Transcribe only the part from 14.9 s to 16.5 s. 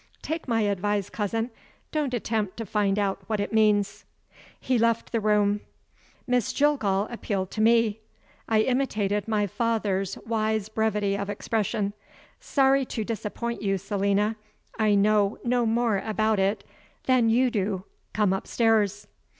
know no more about